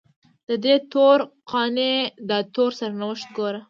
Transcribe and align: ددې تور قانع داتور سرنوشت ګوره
ددې 0.47 0.75
تور 0.91 1.17
قانع 1.51 1.93
داتور 2.29 2.69
سرنوشت 2.79 3.27
ګوره 3.37 3.59